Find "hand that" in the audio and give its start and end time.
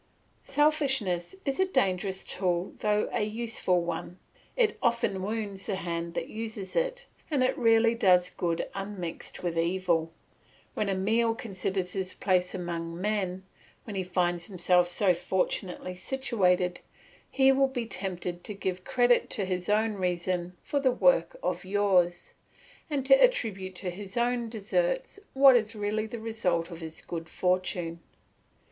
5.75-6.27